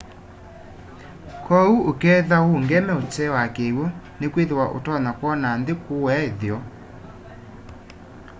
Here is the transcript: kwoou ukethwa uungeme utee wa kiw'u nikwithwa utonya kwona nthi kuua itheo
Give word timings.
kwoou 1.43 1.75
ukethwa 1.91 2.37
uungeme 2.47 2.93
utee 3.01 3.29
wa 3.35 3.43
kiw'u 3.55 3.85
nikwithwa 4.19 4.63
utonya 4.77 5.11
kwona 5.19 5.47
nthi 5.59 5.73
kuua 5.83 6.13
itheo 6.29 6.59